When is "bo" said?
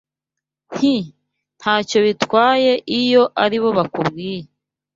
3.61-3.69